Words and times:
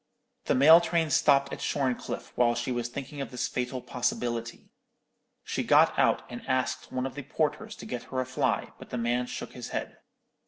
The 0.45 0.55
mail 0.55 0.81
train 0.81 1.11
stopped 1.11 1.53
at 1.53 1.61
Shorncliffe 1.61 2.31
while 2.35 2.55
she 2.55 2.71
was 2.71 2.89
thinking 2.89 3.21
of 3.21 3.29
this 3.29 3.47
fatal 3.47 3.83
possibility. 3.83 4.71
She 5.43 5.61
got 5.61 5.93
out 5.99 6.23
and 6.27 6.41
asked 6.47 6.91
one 6.91 7.05
of 7.05 7.13
the 7.13 7.21
porters 7.21 7.75
to 7.75 7.85
get 7.85 8.05
her 8.05 8.19
a 8.19 8.25
fly; 8.25 8.71
but 8.79 8.89
the 8.89 8.97
man 8.97 9.27
shook 9.27 9.53
his 9.53 9.67
head. 9.69 9.99